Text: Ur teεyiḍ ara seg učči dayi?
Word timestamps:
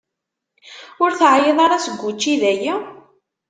Ur 1.03 1.11
teεyiḍ 1.19 1.57
ara 1.65 1.77
seg 1.85 1.99
učči 2.09 2.33
dayi? 2.41 2.73